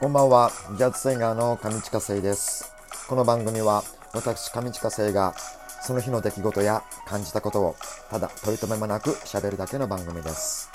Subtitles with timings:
[0.00, 2.74] こんばんは、ジャズシンガーの上近生です。
[3.08, 3.82] この番組は
[4.12, 5.34] 私上近生が
[5.82, 7.76] その日の出来事や感じたことを
[8.10, 10.70] ただ取り留めもなく喋るだけの番組です。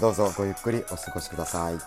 [0.00, 1.78] どうぞごゆっくりお過ごしください。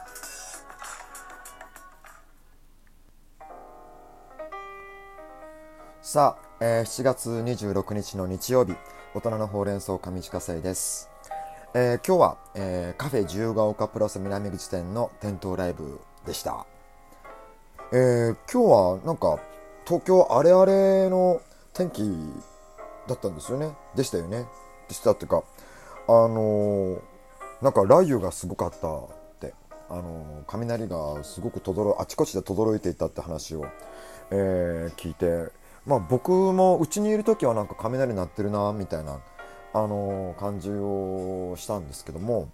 [6.01, 8.75] さあ、えー7月26日の日曜日、
[9.15, 11.09] 大人のほうれん草上近生です。
[11.73, 16.65] えー今日は、えーカフェ自由が丘プラス南口店の店頭ライブでした。
[17.95, 19.39] えー今日はなんか
[19.85, 21.39] 東京あれあれの
[21.75, 22.01] 天気
[23.07, 23.69] だったんですよね。
[23.95, 24.47] でしたよね。
[24.87, 25.43] でしたっていうか、
[26.07, 27.01] あのー
[27.61, 29.01] なんか雷雨がすごかったっ
[29.39, 29.53] て、
[29.91, 33.63] あのー雷がすごくとどろあちこちで轟いていたって話を、
[34.31, 35.51] え聞いて、
[35.85, 39.19] まあ僕もうちにいる時はなんか雷鳴ってるなみたいな、
[39.71, 42.49] あの感じをしたんですけども、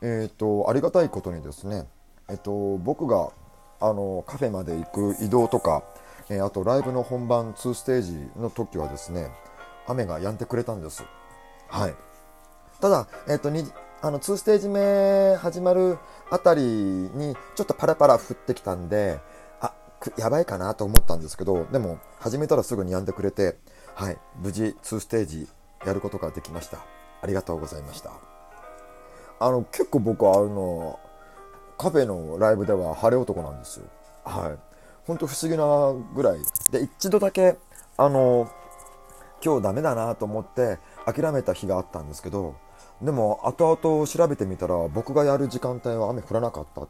[0.00, 1.84] えっ、とありがたいことにですね、
[2.30, 3.32] えっ、と僕が
[3.80, 5.82] あのカフェまで行く移動とか、
[6.28, 9.30] えーあとライブの本番2ステージの時はですね
[9.86, 11.04] 雨が止んでくれたんです。
[11.68, 11.94] はい。
[12.80, 13.64] ただ、えっとに
[14.02, 15.98] あの2ステージ目始まる
[16.30, 19.18] あたりにちょっとパラパラ降ってきたんで
[19.60, 19.72] あ
[20.16, 23.56] やばいかなと思ったんですけどでも始めたらすぐに止んでくれて
[23.94, 24.18] はい。
[24.40, 25.48] 無事2ステージ
[25.84, 26.78] やることができました。
[27.20, 28.12] ありがとうございました。
[29.40, 31.00] あの結構僕はあの
[31.78, 33.86] カフェのライブでは晴れ男なんですよ。
[34.24, 34.58] はい。
[35.06, 36.38] ほんと不思議なぐらい。
[36.72, 37.56] で、一度だけ、
[37.96, 38.50] あの、
[39.44, 42.56] 今日ダメだなと思って諦めた日があったんですけど、
[43.00, 46.88] でも後々調べてみたら僕がやる時間帯は雨降らなかった。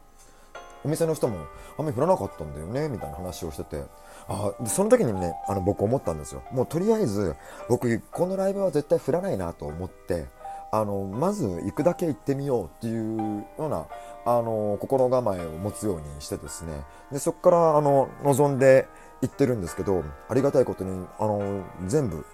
[0.83, 1.45] お店の人も
[1.77, 3.83] 雨降らなかったんだよね、みたいな話をしてて。
[4.27, 6.41] あでその時にね、あの僕思ったんですよ。
[6.51, 7.35] もうとりあえず
[7.67, 10.25] 僕このライブは絶対降らないなと思って、
[10.71, 13.87] あのまず行くだけ行ってみようっていうような
[14.25, 16.83] あの心構えを持つようにしてですね。
[17.11, 18.87] でそこからあの望んで
[19.21, 22.25] 行ってるんですけどありがたいことにあの全部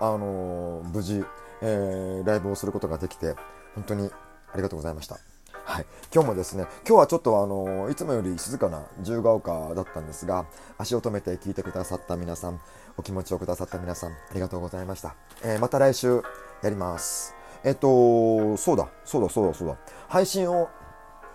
[0.00, 1.24] あの無事、
[1.62, 3.34] えーライブをすることができて
[3.74, 4.10] 本当に
[4.52, 5.18] ありがとうございました。
[5.64, 10.44] はい、今日もですね今日はちょっとあのいつもより静かな自由が丘だったんですが
[10.76, 12.60] 足を止めて聞いてくださった皆さん
[12.98, 16.22] お気持ちをくださった皆さんありがとうございました、えーまた来週
[16.62, 17.43] やります。
[17.64, 19.76] えっとそうだそうだそうだそうだ。
[20.08, 20.68] 配信を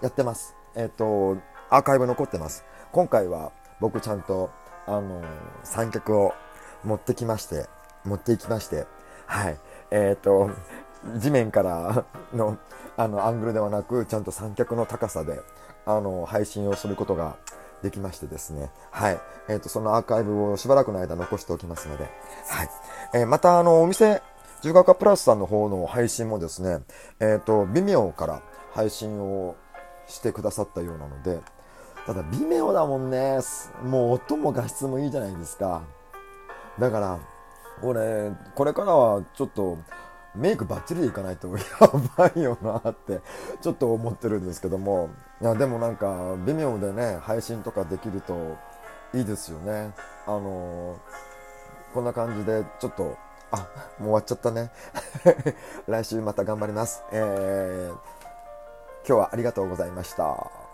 [0.01, 0.56] やってます。
[0.75, 1.38] えっと
[1.69, 2.63] アーカイブ残ってます。
[2.91, 4.50] 今回は僕ちゃんと
[4.88, 5.23] あの
[5.63, 6.34] 三脚を
[6.84, 7.67] 持ってきまして
[8.06, 8.85] 持っていきまして
[9.25, 9.57] はい。
[9.91, 10.51] えっと
[11.17, 12.57] 地面から の
[12.97, 15.41] あのアングルではなくちゃんと三脚の高さで
[15.85, 17.38] あの配信をすることが
[17.81, 18.69] できましてですね。
[18.91, 19.19] はい。
[19.47, 22.03] えっとそのアーカイブをしばらくの間残しておきますので
[22.47, 22.69] はい。
[23.13, 24.22] えーまたあのお店
[24.62, 26.80] 十学科プラスさんの方の配信もですね
[27.20, 28.42] えっ、と微妙から
[28.74, 29.56] 配信を
[30.08, 31.40] してくださったようなので
[32.06, 33.40] ただ微妙だもんね。
[33.84, 35.84] もう音も画質もいいじゃないですか。
[36.80, 37.20] だから
[37.81, 39.78] これこれからはちょっと
[40.34, 41.64] メイクバッチリでいかないとや
[42.18, 43.22] ばいよなって
[43.62, 45.09] ちょっと思ってるんですけども。
[45.40, 48.58] いやでもなんか微妙でね配信とかできると
[49.14, 49.94] いいですよね。
[50.26, 51.00] あの
[51.94, 53.18] こんな感じでちょっと
[53.52, 54.72] あもう終わっちゃったね。
[55.88, 57.04] 来週また頑張ります。
[57.12, 58.00] えー、今
[59.06, 60.70] 日はありがとうございました。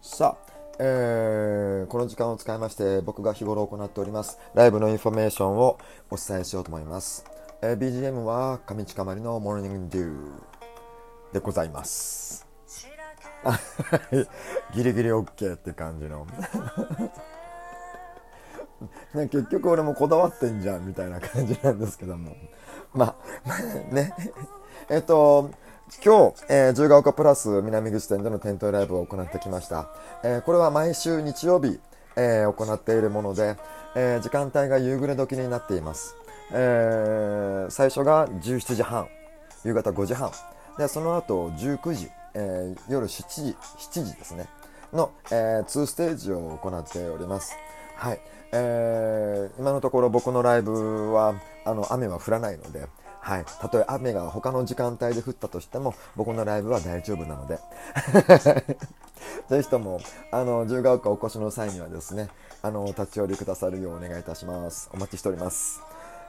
[0.00, 5.78] さあ、えーこの時間を使いまして僕が日頃行っておりますライブのインフォメーションを
[6.10, 7.24] お伝えしようと思います、
[7.62, 10.49] えー BGM は上近まりのモーニングデュー。
[11.32, 12.46] でございます。
[13.42, 13.58] はい
[14.76, 16.26] ギリギリ OK って感じの。
[19.14, 22.34] ね結局俺もこだわってんじゃんみたいな感じなんですけども。
[22.92, 23.14] まあ
[23.46, 23.58] まあ
[23.94, 24.14] ね。
[24.88, 25.50] えっと
[26.04, 29.88] 今日、えー、自由が丘プラス南口店での店頭ライブを行ってきました、
[30.22, 31.80] えーこれは毎週日曜日、
[32.14, 33.56] えー行っているもので、
[33.96, 36.14] えー時間帯が夕暮れ時になっています、
[36.52, 39.08] えー最初が17時半
[39.64, 40.30] 夕方5時半
[40.78, 44.46] でその後19時、えー夜7時7時ですね。
[44.92, 47.56] の、え2ステージを行っております。
[47.96, 48.20] はい、
[48.52, 51.34] えー今のところ僕のライブは
[51.64, 52.86] あの雨は降らないので
[53.20, 57.58] はい、たとえ雨が他の時間帯で降ったとしても僕のライブは大丈夫なので。
[59.48, 60.00] ぜひとも
[60.32, 62.28] あの自由が丘お越しの際にはですね
[62.62, 64.88] あの立ち寄りくださるようお願いいたします。
[64.94, 65.80] お待ちしております、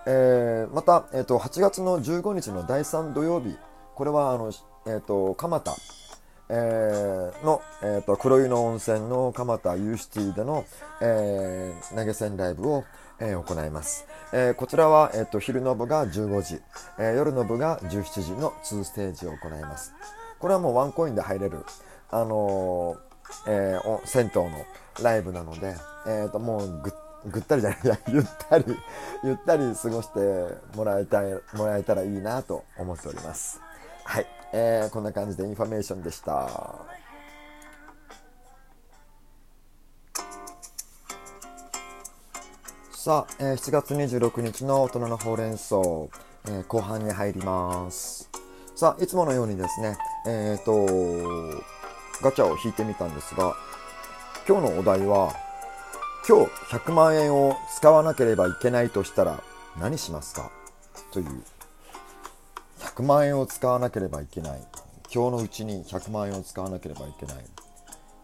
[0.05, 3.57] えーまた、えー、と8月の15日の第3土曜日
[4.01, 4.51] これはあの、
[4.87, 5.75] えー、と蒲田
[6.49, 10.65] えーの、えー、と黒湯の温泉の蒲田ユーシティでの、
[11.03, 12.83] えー投げ銭ライブを、
[13.19, 14.07] えー、行います。
[14.33, 16.59] えー、こちらは、えーと、昼の部が15時、
[16.97, 19.93] えー、夜の部が17時の2ステージを行います。
[20.39, 21.63] これはもうワンコインで入れる、
[22.09, 22.97] あの
[23.45, 24.49] え銭湯の
[25.03, 25.75] ライブなので、
[26.07, 26.91] えーと、もうぐ
[27.27, 28.65] ぐったりじゃないや ゆったり
[29.23, 30.19] ゆったり過ごして
[30.75, 33.61] もらいたいもらえたらいいなと思っております
[34.03, 36.49] はい、えー、こんな感じでインフォメーションでした。
[42.91, 48.29] さあ、えー、7月26日の大人のほうれん草、えー、後半に入ります。
[48.75, 51.63] さあいつものようにですねえっ、ー、と
[52.21, 53.55] ガチャを引いてみたんですが
[54.47, 55.33] 今日のお題は
[56.27, 59.43] 今日100万円を使わなければいけないとしたら
[59.79, 60.51] 何しますか？
[61.11, 61.43] という
[62.95, 64.61] 100万円を使わなければいけない。
[65.13, 67.35] 今日のうちに100万円を使わなければいけない。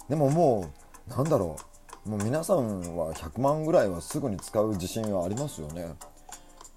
[0.09, 0.69] でもも
[1.07, 1.57] うなんだろ
[2.05, 2.09] う。
[2.09, 5.93] もう皆さんは100万ぐらいはすぐに使う自信はありますよね。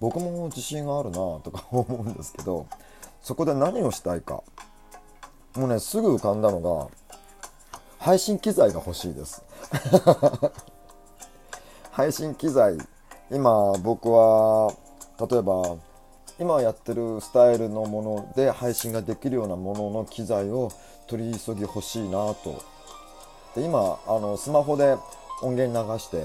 [0.00, 2.66] 僕も自信があるなとか思うんですけど
[3.20, 4.42] そこで何をしたいか。
[5.54, 6.88] もうねすぐ浮かんだのが
[7.98, 9.42] 配信機材が欲しいです。
[11.90, 12.78] 配信機材。
[13.30, 14.72] 今僕は
[15.30, 15.76] 例えば
[16.40, 20.72] 今やってるスタイルのもので配信ができるようなものの機材を
[21.06, 22.62] 取り急ぎ欲しいなと。
[23.54, 24.96] で今あのスマホで
[25.42, 26.24] 音源流して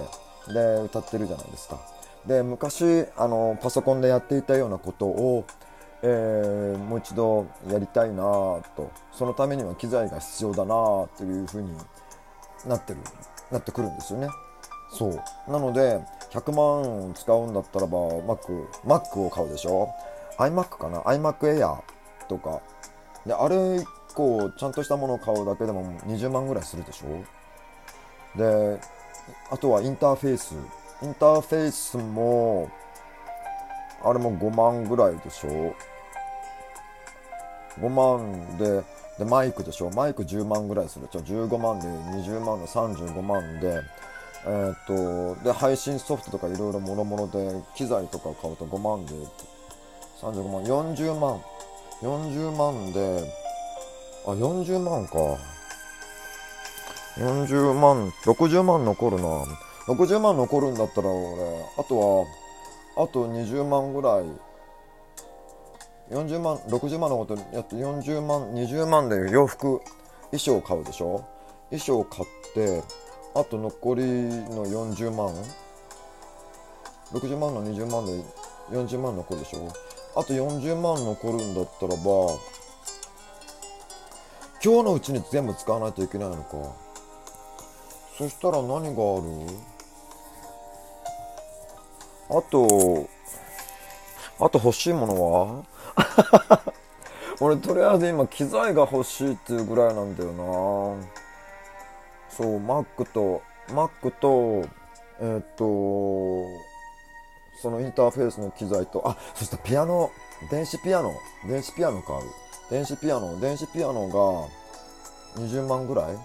[0.53, 1.81] で歌ってるじゃないですか。
[2.25, 5.44] で昔あのパソコンでやっていたようなことを、
[6.01, 8.89] えー、もう一度やりたいなと。
[9.11, 10.75] そのためには機材が必要だな
[11.18, 11.75] というふうに
[12.65, 13.00] なってる
[13.51, 14.29] なってくるんですよね。
[14.91, 15.51] そう。
[15.51, 15.99] なので
[16.31, 19.89] 100万使うんだったらば Mac, Mac を買うでしょ
[20.37, 21.81] ？iMac かな？iMac Air
[22.27, 22.61] とか。
[23.25, 28.37] であれ1個ちゃんとしたものを買うだけでも20万ぐらいするでしょ？
[28.37, 28.79] で
[29.49, 30.55] あとはインターフェース。
[31.01, 32.69] インターフェースも
[34.03, 35.75] あれも5万ぐらいでしょ
[37.79, 38.83] ？5万で
[39.17, 39.89] でマイクでしょ？
[39.91, 41.07] マイク10万ぐらいする。
[41.11, 43.81] じゃあ15万で20万で35万で。
[44.47, 49.13] えっ、とで配信ソフトとかいろいろもろもろで機材とか買うと5万で
[50.21, 51.42] 35万40万
[52.01, 53.33] 40万で
[54.27, 55.18] あ40万か。
[57.18, 59.45] 40万60万残るな。
[59.88, 62.25] 60万残るんだったら俺あと
[62.97, 64.25] はあと20万ぐらい。
[66.12, 69.80] 40万60万のことやって40万20万で洋服
[70.31, 71.24] 衣装買うでしょ？
[71.71, 72.83] 衣装買って
[73.35, 75.35] あと残りの40万。
[77.11, 78.13] 60万の20万で
[78.71, 79.71] 40万残るでしょ？
[80.15, 82.01] あと40万残るんだったらば
[84.63, 86.73] 今日のうちに全部使わないといけないのか。
[88.17, 88.95] そしたら何がある？
[92.29, 93.07] あと
[94.39, 95.63] あと欲しいものは？
[97.39, 101.25] 俺とりあえず今機材が欲しいっていうぐらいなんだよな。
[102.35, 104.67] そう Mac と Mac と
[105.21, 106.45] えー、っと
[107.61, 110.11] そのインターフェースの機材とあそしてピアノ
[110.51, 111.13] 電子ピアノ
[111.47, 112.19] 電子ピアノ買う。
[112.69, 114.49] 電子ピアノ電子ピアノが
[115.41, 116.17] 20万ぐらい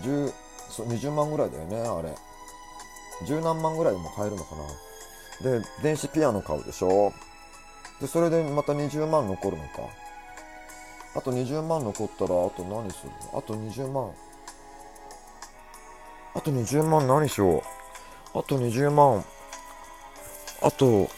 [0.00, 0.32] ？10
[0.70, 2.14] そう20万ぐらいだよねあれ。
[3.26, 4.54] 十何万ぐらいでも買えるのか
[5.42, 5.58] な。
[5.60, 7.12] で電子ピアノ買うでしょ？
[8.00, 9.68] でそれでまた20万残るのか。
[11.14, 14.12] あと20万残ったらあと何するあと20万。
[16.36, 17.62] あと20万何しよ
[18.34, 18.38] う。
[18.38, 19.24] あと20万。
[20.60, 21.08] あと、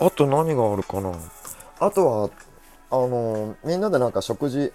[0.00, 1.12] あと何があるかな。
[1.78, 2.30] あとは、
[2.90, 4.72] あの、みんなでなんか食事、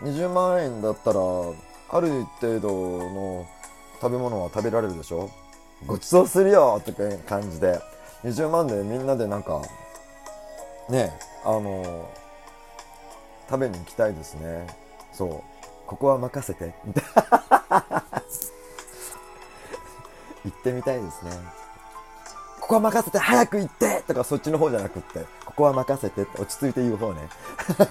[0.00, 1.20] 20万円だったら、
[1.90, 3.46] ある程度の
[4.00, 5.30] 食べ物は食べられるでしょ
[5.86, 6.92] ごちそうするよって
[7.28, 7.78] 感じで、
[8.24, 9.60] 20万でみんなでなんか、
[10.88, 11.12] ね、
[11.44, 12.10] あの、
[13.50, 14.66] 食べに行きたいですね。
[15.12, 15.53] そう。
[15.86, 16.74] ここは任せて。
[20.44, 21.30] 行ってみたいですね。
[22.60, 27.28] ここは任せて早く行ってとかそっちの方じゃなくって、ここは任せてって落ち着いて言う方ね。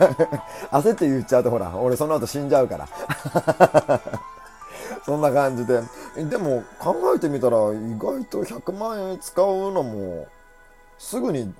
[0.71, 2.87] 焦って言っちゃうとほら、俺その後死んじゃうから。
[5.05, 5.83] そんな感じで。
[6.15, 10.27] でも考えてみたら意外と100万円使うのも
[10.97, 11.53] すぐに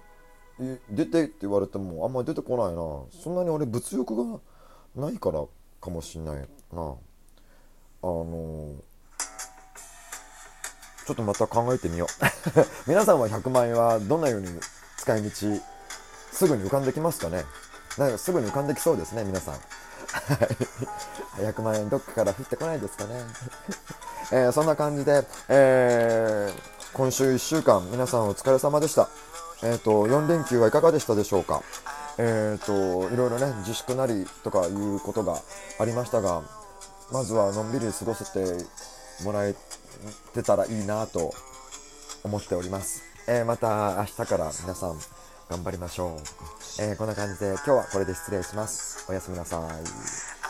[0.89, 2.81] 出てって言われてもあんまり出てこないな。
[3.23, 4.23] そんなに俺物欲が
[4.95, 5.45] ないから
[5.83, 6.81] かもしんないな。
[6.81, 8.75] あの
[11.05, 12.07] ちょっとまた考えてみよう。
[12.87, 14.47] 皆さんは100万円はどんなように
[14.97, 15.29] 使い道
[16.31, 17.43] すぐに浮かんできますかね？
[17.97, 19.55] なんかすぐに浮かんできそうですね皆さん。
[21.43, 23.21] 100万円どっかから降ってこないですかね？
[24.31, 26.61] えー、そんな感じで、えー、
[26.93, 29.09] 今週1週間皆さんお疲れ様でした。
[29.63, 31.61] えっ、と4連休はいかがでしたでしょうか？
[32.17, 35.41] えっ、といろいろね自粛なりとかいうことが
[35.79, 36.43] ありましたが
[37.11, 38.63] まずはのんびり過ごせて
[39.23, 39.55] もらえ
[40.33, 41.33] てたらいいなと
[42.23, 44.99] 思っております、えーまた明日から皆さん
[45.49, 46.17] 頑張りましょ
[46.79, 49.05] う、えーこんな感じで今日はこれで失礼します。
[49.09, 50.42] おやすみなさい。